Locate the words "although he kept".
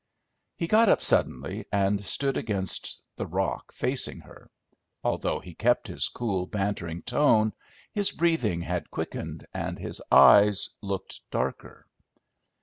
5.03-5.87